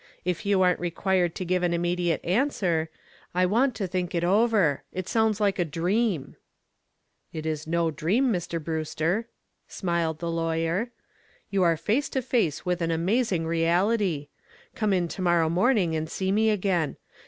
[0.25, 2.89] If you aren't required to give an immediate answer,
[3.35, 4.81] I want to think it over.
[4.91, 6.37] It sounds like a dream."
[7.31, 8.59] "It is no dream, Mr.
[8.59, 9.27] Brewster,"
[9.67, 10.89] smiled the lawyer.
[11.51, 14.29] "You are face to face with an amazing reality.
[14.73, 16.97] Come in to morrow morning and see me again.